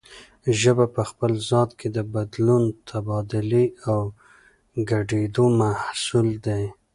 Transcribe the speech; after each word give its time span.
ژبه 0.59 0.85
په 0.95 1.01
خپل 1.09 1.31
ذات 1.49 1.69
کې 1.79 1.87
د 1.95 1.97
بدلون، 2.13 2.63
تبادلې 2.89 3.65
او 3.91 4.01
ګډېدو 4.89 5.45
محصول 5.61 6.27
دی 6.45 6.63